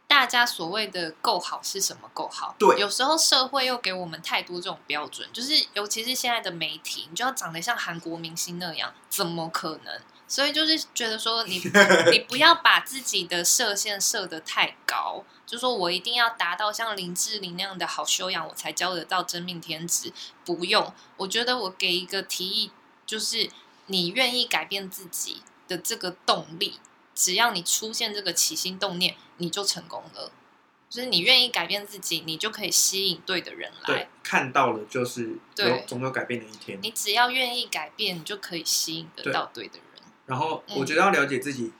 [0.07, 2.55] 大家所谓的够好是什么够好？
[2.57, 10.01] 对，有时候社会又给我们太多这种标准，就是尤其是现在的媒体，你就要长得像韩国明星那样，怎么可能？
[10.29, 20.13] 所以就是觉得说你， 你你不要把自己的设限设得太高，就说我一定要达到像林志玲那样的好修养，我才交得到真命天子。
[20.45, 22.71] 不用，我觉得我给一个提议，
[23.07, 23.49] 就是
[23.87, 26.79] 你愿意改变自己的这个动力，
[27.15, 30.31] 只要你出现这个起心动念，你就成功了。
[30.91, 33.85] 就是你愿意改变自己，你就可以吸引对的人来。
[33.85, 36.79] 对，看到了就是对，总有改变的一天。
[36.81, 39.83] 你只要愿意改变，你就可以吸引得到对的人。
[40.29, 41.73] 然后我觉得要了解自己，嗯、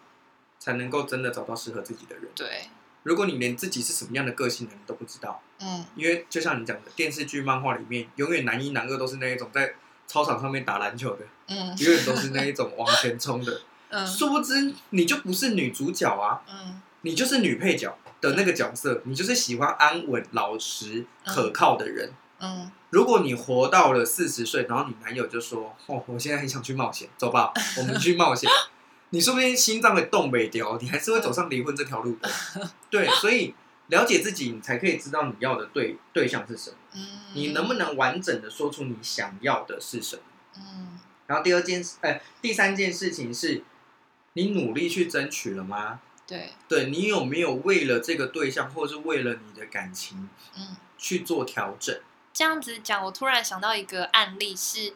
[0.60, 2.26] 才能够真的找到适合自己的人。
[2.36, 2.68] 对，
[3.04, 9.76] 如果你连自己是什么样的个性的人都不知道，嗯，因为就像你讲的，电视剧、漫画里面，永远男一、男二都是那一种在
[10.08, 22.10] 操场上面打篮球的，嗯，永远都是那一种往前冲的， 嗯，殊不知你就不是女主角啊，嗯，你就是女配角的那个角色，你就是喜欢安稳、老实、可靠的人。
[22.10, 22.14] 嗯，
[22.90, 28.50] 如果你活到了四十岁，然后你男友就说：“哦，我现在很想去冒险，走吧， 我们去冒险。”
[29.12, 32.30] 你说不定心脏会冻没掉，你还是会走上离婚这条路的。
[32.92, 33.56] 对，所以
[33.88, 36.78] 了解自己，你才可以知道你要的对对象是什么。
[36.94, 37.02] 嗯，
[37.34, 40.22] 你能不能完整的说出你想要的是什么？
[40.58, 43.64] 嗯，然后第二件事，哎，第三件事情是
[44.34, 46.00] 你努力去争取了吗？
[46.28, 52.00] 对，对你有没有为了这个对象，或是为了你的感情，嗯，去做调整？
[52.34, 54.94] 这样子讲，我突然想到一个案例是，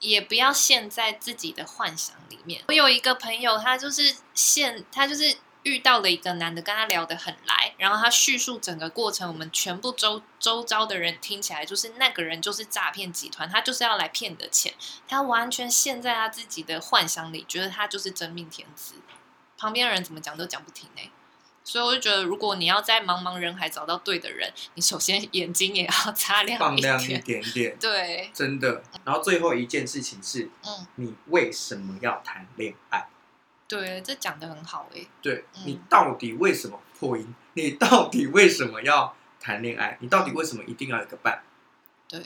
[0.00, 2.62] 也不要陷在自己的幻想里面。
[2.68, 5.36] 我有一个朋友，他就是陷，他就是。
[5.64, 14.74] 遇到了一个男的，跟他聊得很来，然后他叙述整个过程，我们全部周周遭的人听起来就是那个人就是诈骗集团，他就是要来骗你的钱，
[15.06, 18.94] 他完全陷在他自己的幻想里，觉得他就是真命天子，
[19.56, 21.12] 旁边的人怎么讲都讲不听呢。
[21.64, 28.82] 所以我就觉得，如果你要在茫茫人海找到对的人，你首先 眼睛也要 擦亮放亮一点点，对，真的。
[29.04, 33.08] 然后最后一件事情是，嗯，你为什么要谈恋爱？
[33.68, 35.06] 对，这讲的很好诶。
[35.22, 37.34] 对，你到底为什么破音？
[37.54, 39.96] 你到底为什么要谈恋爱？
[40.00, 41.42] 你到底为什么一定要有个伴？
[42.08, 42.20] 对，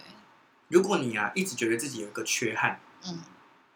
[0.68, 3.22] 如果你啊一直觉得自己有一个缺憾，嗯，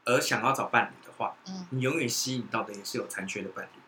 [0.05, 3.81] 而想要找伴侣的话，嗯，你永远吸引到的也是有残缺的伴侣。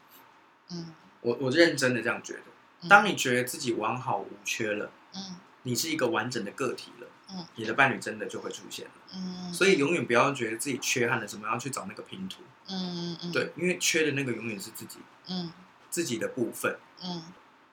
[0.71, 2.89] 嗯，我我认真的这样觉得。
[2.89, 8.93] 当你觉得自己完好无缺了，嗯，你是一个完整的个体了，嗯，你的伴侣真的就会出现了。
[9.15, 12.43] 嗯，所以永远不要觉得自己缺憾了，怎么样去找那个拼图？
[12.69, 15.53] 嗯嗯，对，因为缺的那个永远是自己，嗯，
[15.91, 17.23] 自己的部分，嗯。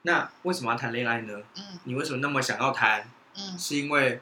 [0.04, 1.42] 那为什么要谈恋爱呢？
[1.58, 3.10] 嗯，你为什么那么想要谈？
[3.36, 4.22] 嗯，是因为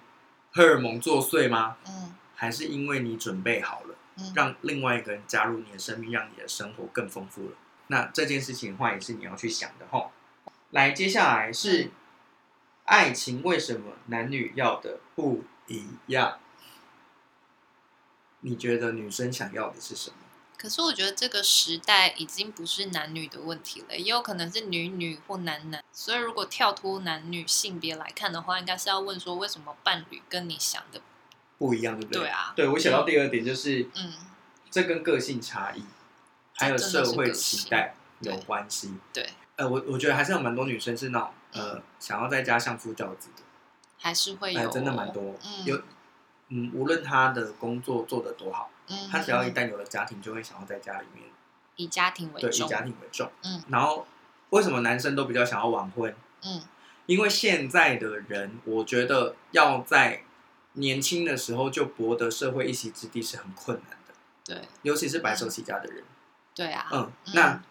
[0.53, 1.75] 荷尔蒙作祟吗？
[1.85, 7.51] 嗯，还是因为你准备好了，嗯，让另外一个人加入你的生命，让你的生活更丰富了？
[7.87, 10.11] 那这件事情的话，也是你要去想的吼。
[10.71, 11.91] 来，接下来是
[12.85, 16.39] 爱情，为什么男女要的不一样？
[18.41, 20.15] 你觉得女生想要的是什么？
[20.57, 25.83] 可是我觉得这个时代已经不是男女的问题了，也有可能是女女或男男。
[25.91, 30.99] 所以如果跳脱男女性别来看的话，应该是要问说，为什么伴侣跟你想的
[31.57, 32.21] 不一样，对不对？
[32.23, 34.13] 对啊，对，我想到第二点就是，嗯，
[34.71, 35.83] 这跟个性差异
[36.57, 38.93] 还有社会期待有关系。
[39.13, 43.43] 对，呃，我我觉得还是有蛮多女生是那种呃想要在家相夫教子的，
[43.99, 45.81] 还是会有，真的蛮多，有，
[46.49, 48.69] 嗯，无论他的工作做得多好。
[48.89, 51.25] 嗯，他只要一旦有了家庭，就会想要在家里面
[51.75, 53.29] 以家庭为重，对，以家庭为重。
[53.43, 54.07] 嗯，然后
[54.51, 56.15] 为什么男生都比较想要晚婚？
[56.41, 56.61] 嗯，
[57.05, 60.23] 因为现在的人，我觉得要在
[60.73, 64.13] 年轻的时候就博得社会一席之地是很困难的。
[64.45, 66.03] 对，尤其是白手起家的人。
[66.57, 66.89] 对啊。
[66.91, 67.63] 嗯，那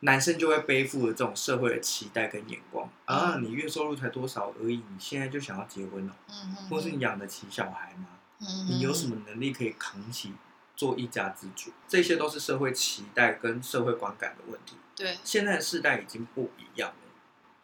[0.00, 3.36] 男生就会背负了这种社会的期待跟眼光啊！
[3.40, 6.16] 你月收入才多少而已，你现在就想要结婚了？
[6.30, 8.06] 嗯，或是你养得起小孩吗？
[8.40, 10.32] 嗯，你有什么能力可以扛起？
[10.76, 14.78] 做一家之主，这些都是社会期待跟社会观感的问题。
[14.96, 16.94] 对，现在的世代已经不一样了，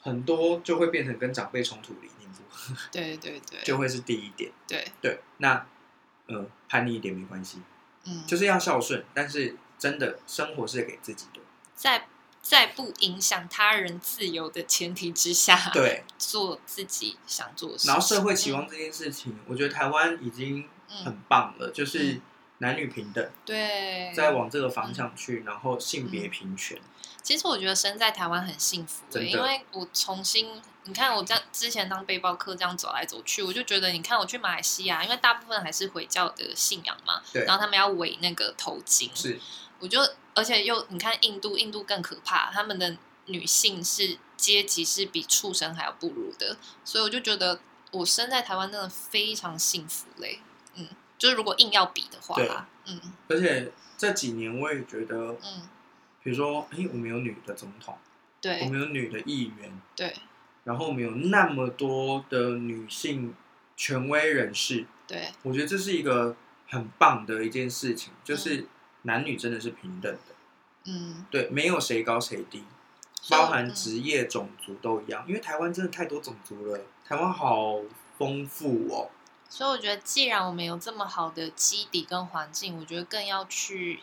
[0.03, 2.75] 很多就会变成跟长辈冲突理念不合。
[2.93, 4.53] 对对对，就会是第一点。
[4.69, 5.67] 对对，那
[6.27, 7.63] 呃，叛逆一点没关系，
[8.05, 11.41] 嗯，就是要孝顺，但是真的生活是给自己的，
[11.75, 12.09] 在
[12.43, 17.89] 在不影响他人自由的前提之下，对，做自己想做的事。
[17.89, 20.69] 然后社会期望这件事情，嗯、我觉得台湾已经
[21.05, 22.13] 很棒了，嗯、就是。
[22.13, 22.23] 嗯。
[22.59, 26.81] 男女平等，对，再往这个方向去，嗯、然后性别平权。
[27.23, 29.23] 其实我觉得生在台湾很幸福，的。
[29.23, 39.39] 因为我重新，你看我这样之前当背包客这样走来走去，我就觉得，你看我去马来西亚，因为大部分还是回教的信仰嘛，对，然后他们要围那个头巾，是，
[39.81, 40.01] 我就
[40.35, 47.61] 而且又你看印度，印度更可怕，他们的女性是阶级是比畜生还要不如的，所以我就觉得
[47.91, 50.41] 我生在台湾真的非常幸福嘞，
[50.75, 50.89] 嗯。
[51.19, 52.47] 就是如果硬要比的话，对，
[52.85, 55.63] 嗯，而且这几年我也觉得，嗯，
[56.23, 57.97] 比如说，哎，我们有女的总统，
[58.39, 60.15] 对，我们有女的议员，对，
[60.65, 63.35] 然后我们有那么多的女性
[63.79, 66.37] 权威人士，对，我觉得这是一个
[66.69, 68.67] 很棒的一件事情，就是
[69.07, 70.35] 男女真的是平等的，
[70.85, 72.65] 嗯，对，没有谁高谁低，
[73.31, 77.81] 包含职业、种族都一样，因为台湾真的太多种族了，台湾好
[78.19, 79.11] 丰富哦。
[79.49, 84.01] 所以我觉得，既然我们有这么好的基底跟环境，我觉得更要去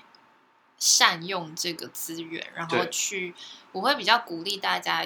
[0.77, 3.35] 善用这个资源，然后去，
[3.73, 5.05] 我会比较鼓励大家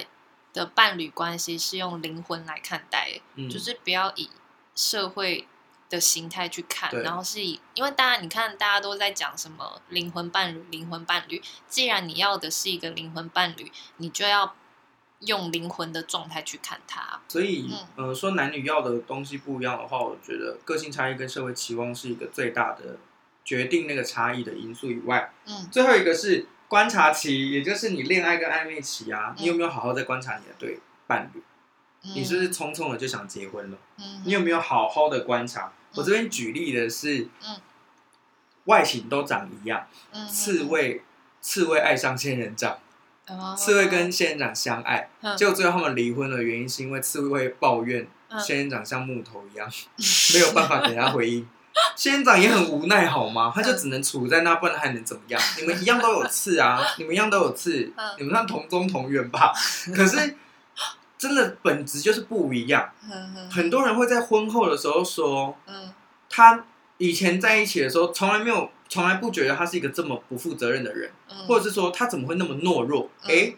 [0.52, 4.30] 的伴侣关系是用灵魂来看待，嗯、就是不要以
[4.76, 5.48] 社会
[5.88, 14.54] 的形态去看，然后是以，因为大家你看，大家都在讲什么灵魂伴侣，灵魂伴侣，既然你要的是一个灵魂伴侣，你就要。
[15.22, 22.98] 用灵魂的状态去看他，所以，嗯、呃，说男女要的东西不一样的话，我觉得个性差异跟社会期望是一个最大的
[23.44, 31.42] 决定那个差异的因素以外，嗯，最后一个是观察期，也就是你恋爱跟暧昧期啊，你有没有好好在观察你的对伴侣？
[32.04, 33.78] 嗯、你是不是匆匆的就想结婚了？
[33.98, 35.72] 嗯，你有没有好好的观察？
[35.98, 37.56] 嗯、我这边举例的是，嗯，
[38.64, 41.02] 外形都长一样，嗯，刺猬。
[41.40, 42.76] 刺猬爱上仙人掌，
[43.28, 48.06] 哦、刺猬跟仙人掌相爱，嗯、结果最后他们离婚的原因是因为刺猬抱怨
[48.40, 50.02] 仙人掌像木头一样，嗯、
[50.34, 51.48] 没有办法给他回应。
[51.94, 53.52] 仙人掌也很无奈，好吗？
[53.54, 55.40] 他就只能杵在那，不然还能怎么样？
[55.60, 59.52] 你们一样都有刺啊， 你们一样都有刺，你们算同宗同源吧？
[59.94, 60.36] 可是
[61.18, 62.90] 真的本质就是不一样。
[63.50, 65.56] 很多人会在婚后的时候说，
[66.30, 66.64] 他
[66.96, 71.10] 以前在一起的时候，从来没有，从来不觉得他是一个这么不负责任的人，
[71.46, 73.10] 或者是说他怎么会那么懦弱？
[73.24, 73.56] 诶，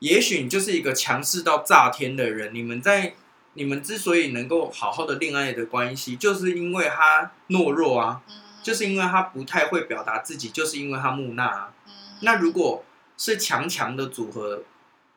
[0.00, 2.54] 也许你就是一个强势到炸天的人。
[2.54, 3.14] 你们在。
[3.54, 11.72] 你们之所以能够好好的恋爱的关系，就是因为他懦弱啊，嗯、就是因为他不太会表达自己，就是因为他木讷啊。
[11.88, 12.84] 嗯、那如果
[13.16, 14.62] 是强强的组合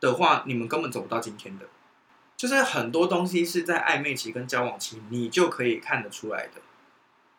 [0.01, 1.65] 的话，你们根本走不到今天的。
[2.35, 6.53] 就是很多东西是在暧昧期跟交往期，你就可以看得出来的。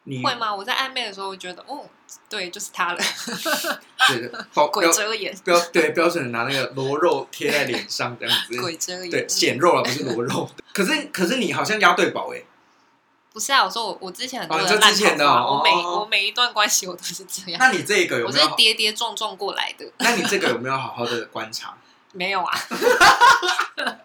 [0.04, 0.54] 你会吗？
[0.54, 1.84] 我在暧昧的时候，我觉得哦，
[2.28, 2.98] 对，就是他了。
[4.08, 8.56] 对的，鬼遮眼标对标准的拿那个螺肉贴在脸上这样子。
[8.62, 10.48] 鬼遮眼，对，显肉了，不是螺肉。
[10.72, 12.42] 可是可是你好像押对宝哎。
[13.32, 17.58] 不是啊，我说我我之前很多人烂桃花，我每我每一段关系我都是这样。
[17.58, 18.44] 那你这个有没有？
[18.44, 19.90] 我是跌跌撞撞过来的。
[19.98, 21.76] 那你这个有没有好好的观察？
[22.12, 22.58] 没有啊。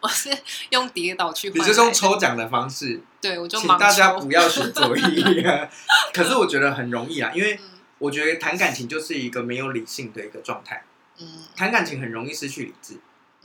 [0.00, 0.36] 我是
[0.70, 5.44] 用跌倒去，你就是用抽奖的方式，对，我就请大家不要选左翼。
[6.12, 7.60] 可是我觉得很容易啊，因为
[7.98, 10.82] 我觉得谈感情就是一个没有理性的一个状态。
[11.20, 12.98] 嗯，谈感情很容易失去理智，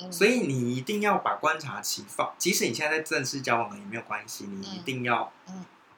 [0.10, 2.34] 所以你一定要把观察期放。
[2.40, 5.32] 即使你现在在正式交往了也没有关系，你一定要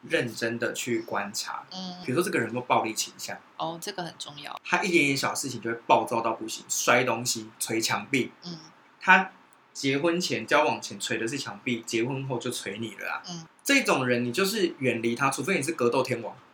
[0.08, 1.64] 认真的去观察。
[1.72, 4.60] 嗯，比如说这个人有暴力倾向，哦，这个很重要。
[4.64, 8.32] 他一点点小事情就会暴躁到不行，摔东西、捶墙壁。
[8.44, 8.58] 嗯，
[9.00, 9.32] 他。
[9.72, 13.22] 结婚前、交往前捶的是墙壁，结婚后就捶你了啊！
[13.30, 16.36] 嗯，这种人你就是远离他，除非你是格斗天王，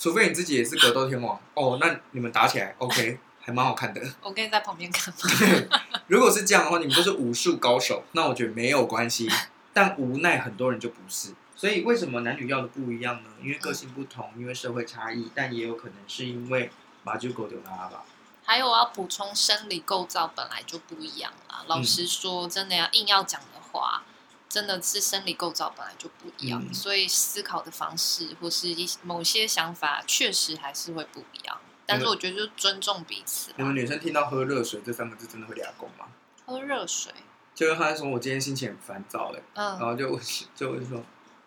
[0.00, 1.78] 除非你自己也是格斗天王哦。
[1.80, 4.02] 那你们打起来，OK， 还蛮好看的。
[4.22, 5.14] 我可以在旁边看。
[5.14, 9.30] 吗， 如果是这样的话，你们都是武术高手，那我觉得没有关系。
[9.72, 11.32] 但无奈很多人就不是，
[11.64, 13.30] 所以为什么男女要的不一样呢？
[13.42, 16.70] 因为个性不同，因为社会差异，但也有可能是因为
[17.04, 18.04] 马就狗丢拉吧。
[18.44, 21.64] 还有我要补充，生理构造本来就不一样啦。
[21.66, 24.02] 老实说，真的要硬要讲的话，
[24.46, 31.58] 真的是生理构造本来就不一样，嗯、所以思考的方式或是一某些想法，确实还是会不一样。
[31.86, 33.52] 但是我觉得就尊重彼此。
[33.56, 36.08] 你们女生听到喝热水这三个字，真的会俩攻吗？
[36.44, 37.10] 喝热水，
[37.54, 40.20] 就是他说我今天心情很烦躁嘞，嗯，然后就
[40.54, 41.02] 就会说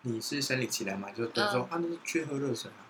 [0.08, 2.86] 你是生理期来嘛，就等于说啊，那就去喝热水啊。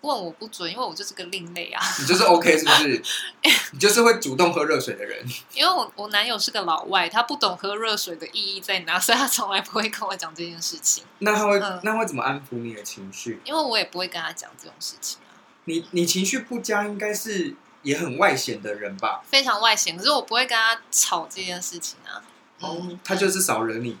[0.00, 1.82] 问我不准，因为我就是个另类啊。
[1.98, 3.02] 你就是 OK 是不是？
[3.72, 5.26] 你就是会主动喝热水的人。
[5.52, 11.02] 因为我我男友是个老外，他不懂喝热水的意义在哪，所以他从来不会跟我讲这件事情。
[11.18, 13.40] 那他会、嗯、那会怎么安抚你的情绪？
[13.44, 15.34] 因为我也不会跟他讲这种事情啊。
[15.64, 19.22] 你你情绪不佳，应该是也很外显的人吧？
[19.26, 22.22] 非常外显，可是我不会跟他吵这件事情啊。
[22.60, 23.96] 哦、嗯，他就是少惹你。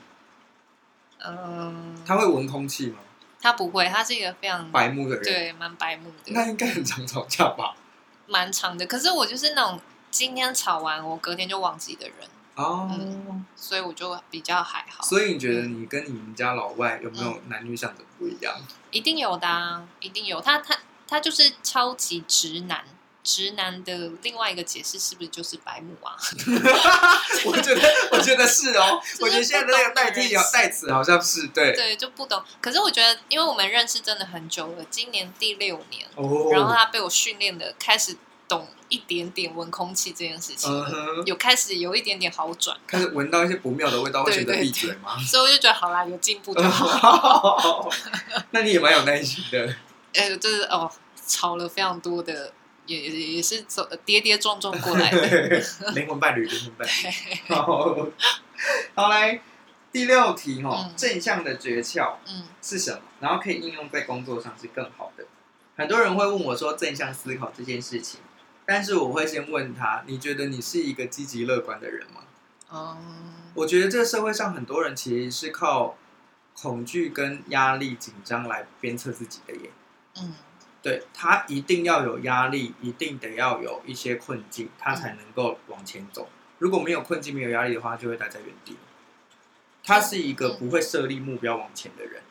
[1.24, 2.02] 嗯。
[2.06, 2.98] 他会闻空气吗？
[3.40, 6.32] 他不会，他是一个非常白目的人，对，蛮白目的。
[6.32, 7.74] 那应该很常吵架吧？
[8.26, 15.04] 蛮长的，可是我就是那种今天吵完，我隔天就忘记的人哦、嗯，所以我就比较还好。
[15.04, 18.54] 所以你觉得你跟你们家老外有没有男女相的不一样？
[18.90, 20.40] 一定有的、啊，一定有。
[20.40, 20.76] 他他
[21.06, 22.84] 他就是超级直男。
[23.28, 26.16] 直男的另外一个解释是不是就是白目啊？
[27.44, 28.98] 我觉得，我觉得是哦。
[29.20, 32.42] 我觉得现在的那个代替要代词好像是对，对，就不懂。
[32.62, 38.16] 可是我觉得，因为我们认识真的很久了，今年第六年，哦、然后他被我训练的开始
[38.48, 40.72] 懂一点点闻空气这件事情，
[41.26, 45.18] 有开始有一点点好转，开始闻到一些不妙的味道， 会觉得闭嘴吗？
[45.18, 47.90] 所以我就觉得好啦，有进步就好。
[48.52, 49.76] 那你也蛮有耐心的。
[50.14, 50.90] 呃，就是哦，
[51.26, 52.54] 吵了非常多的。
[52.88, 55.62] 也也是走跌跌撞撞过来的
[55.94, 57.38] 灵魂伴侣，灵魂伴侣。
[57.54, 58.08] 好，
[58.94, 59.40] 好来
[59.92, 62.14] 第六题哈，嗯、正向的诀窍
[62.62, 62.98] 是什么？
[62.98, 65.24] 嗯、然后可以应用在工作上是更好的。
[65.76, 68.20] 很多人会问我说正向思考这件事情，
[68.66, 72.22] 但是我会先问他：你觉得你是一个积极乐观的人吗？
[72.72, 75.96] 嗯，我觉得这个社会上很多人其实是靠
[76.54, 79.70] 恐惧跟压力紧张来鞭策自己的耶。
[80.20, 80.34] 嗯。
[80.82, 86.28] 对，他一定要有压力，一定得要有一些困境，他才能够往前走。
[86.58, 88.76] 如果没有困境、没有压力的话，就会待在原地。
[89.82, 92.22] 他是一个不会设立目标往前的人。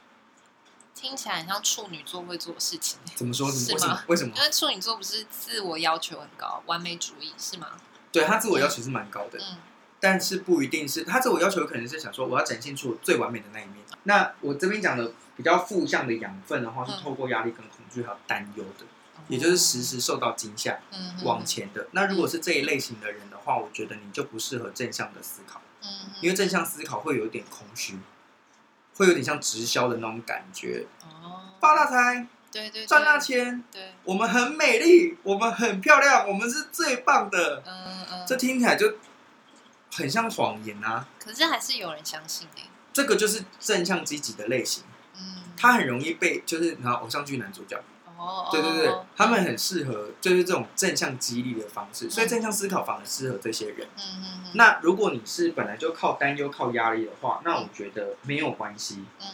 [0.94, 3.00] 听起来很像处女座会做的事情。
[3.16, 3.52] 怎么说？
[3.52, 4.04] 是吗？
[4.08, 4.34] 为什么？
[4.36, 7.72] 因为处女座不是自我要求很高、完美主义，是吗？
[8.12, 9.40] 对，他自我要求是蛮高的。
[9.40, 9.58] 嗯。
[10.00, 13.78] 但是不一定是他自我要求，可能是想说我要展现出我最完美的那一面。
[14.04, 18.86] 那我这边讲的比较负向的养分的话，是透过压力跟恐惧还有担忧的。
[19.28, 21.88] 也就是时时受到惊吓，嗯，往前的。
[21.92, 25.90] 那如果是这一类型的人的话，我觉得你就不适合正向的思考，嗯，
[26.22, 27.98] 因为正向思考会有点空虚，
[28.96, 38.94] 会有点像直销的那种感觉，哦，发大财，对对，赚大钱，对，我们很美丽，我们很漂亮，我们是最棒的，嗯嗯，这听起来就
[39.98, 41.08] 很像谎言啊。
[41.20, 44.84] 可是还是有人相信哎，这个就是正向积极的类型，
[45.18, 47.82] 嗯，他很容易被就是然后偶像剧男主角。
[48.18, 53.88] 哦，对对对，他们很适合，就是这种正向激励的方式，所以正向思考反而适合这些人。
[53.96, 54.52] 嗯嗯。
[54.56, 59.06] 那如果你是本来就靠担忧、靠压力的话，那我觉得没有关系。
[59.22, 59.28] 嗯。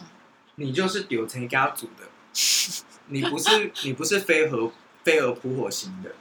[0.56, 2.10] 你就是丢成家族的，
[3.08, 4.72] 你不是你不是飞蛾
[5.04, 6.12] 飞蛾扑火型的。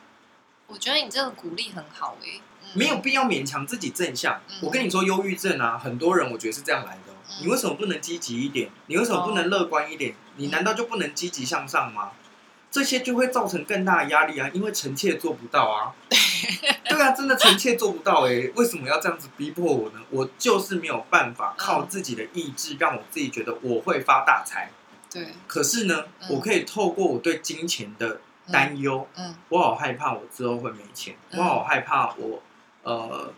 [0.69, 2.41] 我觉得你这个鼓励很好诶，
[2.75, 4.41] 没有必要勉强自己正向。
[4.61, 7.13] 我跟你说，忧郁症啊，很多人我觉得是这样来的。
[7.41, 8.71] 你为什么不能积极一点？
[8.87, 10.15] 你为什么不能乐观一点？
[10.37, 12.11] 你难道就不能积极向上吗？
[12.71, 15.93] 这些就会造成更大的压力啊，因为臣妾做不到啊。
[16.89, 20.01] 对啊，真的臣妾做不到哎，为什么要这样子逼迫我呢？
[20.11, 24.71] 我就是没有办法靠自己的意志让我自己觉得我会发大财。
[25.11, 25.29] 对。
[25.47, 28.21] 可是呢，我可以透过我对金钱的
[28.51, 32.43] 担忧，嗯，我好害怕我之后会没钱，我好害怕我
[32.83, 33.33] 呃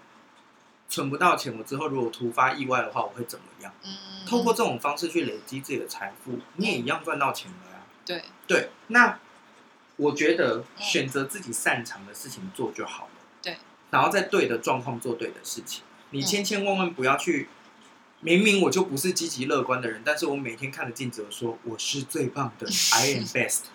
[0.88, 3.72] 存不到钱，我之后如果突发意外的话，我会怎么样？
[3.84, 3.92] 嗯。
[4.26, 7.82] 透过这种方式去累积自己的财富，你也一样赚到钱了呀。
[8.05, 8.22] 对。
[8.47, 9.18] 对，那。
[9.97, 13.11] 我觉得选择自己擅长的事情做就好了。
[13.40, 13.57] 对，
[13.92, 15.84] 然后在对的状况做对的事情。
[16.11, 17.49] 你千千万万不要去，
[18.18, 23.66] 明明我就不是积极乐观的人，但是我每天看着镜子，我说我是最棒的， I am best。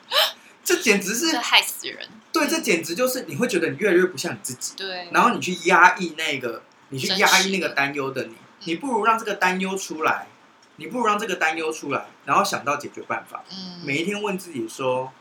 [0.63, 2.07] 这简直是害死人。
[2.31, 4.75] 对，这简直就是你会觉得你越来越不像你自己。
[4.75, 8.35] 对，然后你去压抑那个，你去压抑那个担忧的你，
[8.65, 10.27] 你不如让这个担忧出来，
[10.75, 13.43] 你不如让这个担忧出来，然后想到解决办法。
[13.51, 15.11] 嗯，每一天问自己说。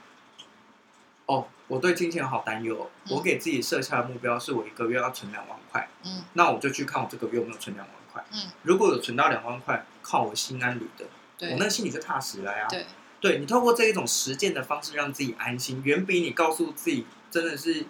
[1.26, 2.91] 哦，我对金钱好担忧。
[3.05, 5.86] 嗯、我给自己设下的目标是我一个月要存两万块。
[6.03, 8.24] 嗯，那我就去看我这个月有没有存两万块。
[8.32, 11.05] 嗯，如果有存到两万块，靠我心安理得，
[11.51, 12.66] 我那心里就踏实了呀。
[12.70, 12.86] 对，
[13.21, 17.85] 对你透过这一种实践的方式让自己安心，远比你告诉自己真的是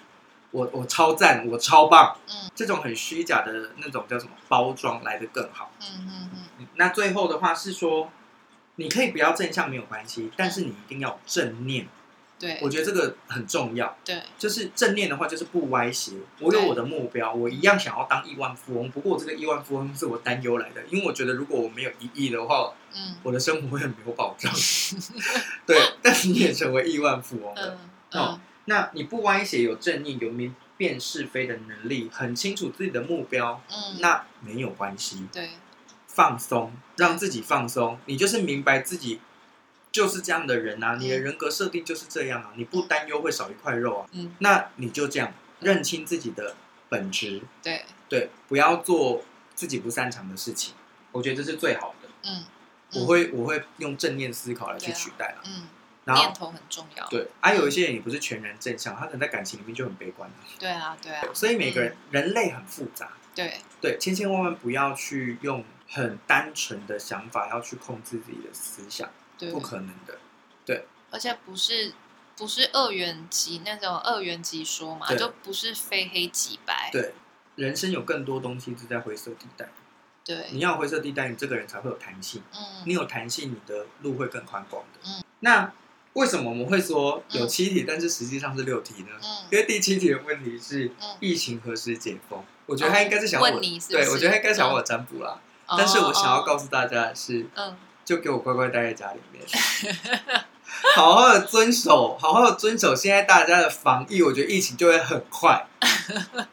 [0.50, 2.16] 我我超赞，我超棒。
[2.28, 5.70] 嗯，这种很虚假的那种叫什么包装来的更好。
[5.80, 6.66] 嗯嗯嗯。
[6.76, 8.10] 那最后的话是说，
[8.76, 11.86] 你可以不要正向没有关系，但是你一定要正念。
[12.38, 13.96] 对，我觉得这个很重要。
[14.04, 16.12] 对，就是正念的话，就是不歪斜。
[16.38, 18.88] 我有我的目标，我一样想要当亿万富翁。
[18.90, 24.52] 不过，这个亿万富翁是我担忧来的，因为我觉得如果我没有一亿的话，嗯，我的生活会很没有保障。
[25.66, 27.78] 对，但是你也成为亿万富翁了。
[28.12, 35.26] 哦，那你不歪斜，有正念，有明辨是非的能力，很清楚自己的目标，嗯，那没有关系。
[35.32, 35.50] 对，
[36.06, 39.20] 放松，让自己放松，你就是明白自己。
[39.98, 46.54] 就是这样的人啊，你的人格设定就是这样啊，你不担忧会少一块肉啊，嗯，那你就这样认清自己的
[46.88, 47.84] 本质，对。
[48.08, 49.24] 对，不要做
[49.56, 50.72] 自己不擅长的事情，
[51.10, 52.44] 我觉得这是最好的，嗯，
[52.94, 55.66] 我会我会用正念思考来去取代啊，嗯，
[56.04, 63.58] 然后念头很重要，对，还有一些人也不是全然正向，他可能在感情里面就很悲观，对啊对啊，所以每个人人类很复杂，对。
[63.80, 69.10] 对，千千万万不要去用很单纯的想法要去控制自己的思想。
[69.38, 70.18] 对不可能的，
[70.66, 71.92] 对，而且不是
[72.36, 76.90] 不是二元级那种二元级说嘛，就不是非黑即白。
[76.92, 77.14] 对，
[77.54, 79.68] 人生有更多东西是在灰色地带。
[80.24, 82.42] 对，你要灰色地带，你这个人才会有弹性。
[82.52, 85.00] 嗯，你有弹性，你的路会更宽广的。
[85.08, 85.72] 嗯，那
[86.12, 89.10] 为什么我们会说有七题，嗯、但是实际上是六题呢？
[89.22, 92.40] 嗯，因为第七题的问题是疫情何时解封？
[92.40, 95.40] 嗯、我觉得他应该是想我，问你是是，对，我觉得他应该想我占卜啦。
[95.66, 97.76] 嗯、但是我想要告诉大家的是，嗯。
[98.08, 99.44] 就给我乖乖待在家里面，
[100.96, 105.66] 好好的遵守，好好的遵守现在大家的防疫，我觉得疫情就会很快。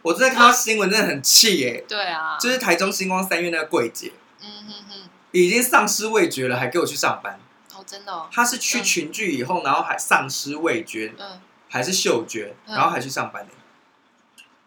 [0.01, 1.85] 我真的看到新闻，真的很气耶。
[1.87, 7.39] 对啊，就是台中星光三院那个柜姐，嗯哼哼，已经丧失味觉了，还给我去上班。
[7.73, 8.27] 哦，真的哦。
[8.29, 11.39] 他是去群聚以后，然后还丧失味觉，嗯，
[11.69, 13.51] 还是嗅觉，然后还去上班呢。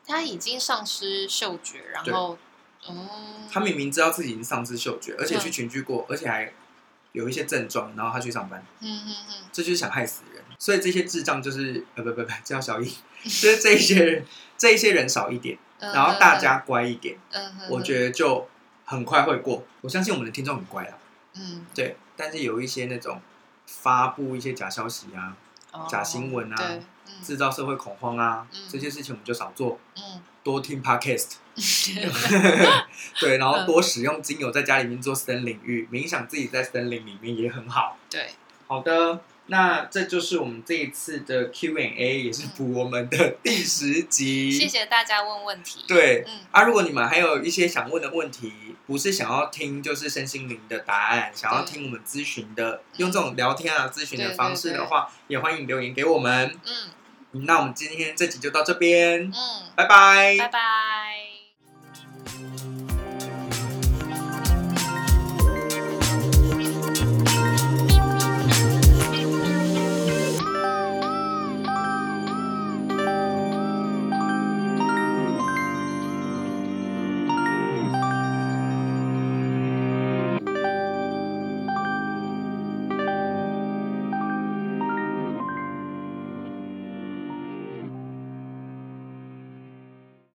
[0.06, 2.38] 他已经丧失嗅觉，然后，
[2.88, 3.06] 嗯，
[3.52, 6.50] 他明明知道自己已经丧失嗅觉，而且去群聚过，而且还。
[7.12, 10.42] 有一些症状，然后他去上班，嗯嗯嗯，这就是想害死人。
[10.58, 12.84] 所以这些智障就是，呃不不不，叫小易，
[13.22, 14.24] 就是这一些人，
[14.56, 18.48] 这一些人少一点，然后大家乖一点，嗯，我觉得就
[18.84, 19.64] 很快会过。
[19.80, 20.98] 我相信我们的听众很乖啊，
[21.34, 21.96] 嗯，对。
[22.16, 23.22] 但是有一些那种
[23.66, 25.36] 发布一些假消息啊、
[25.88, 26.80] 假新闻啊，
[27.22, 31.32] 制造社会恐慌啊，这些事情我们就少做，嗯，多听 Podcast。
[33.20, 37.98] 对，然后多使用精油，在家里面做森林浴冥想，自己在森林里面也很好。
[38.08, 38.30] 对，
[38.66, 44.50] 好的，那这就是我们这一次的 Q&A，也是补我们的第十集。
[44.50, 45.84] 谢谢大家问问题。
[45.86, 48.50] 对，嗯、啊，如果你们还有一些想问的问题，
[48.86, 56.58] 不是想要听就是身心灵的答案，想要听我们咨询的，用这种聊天啊咨询的方式的话，也欢迎留言给我们。
[56.64, 56.72] 嗯，
[57.44, 59.24] 那我们今天这集就到这边。
[59.24, 59.32] 嗯，
[59.76, 61.27] 拜拜，拜拜。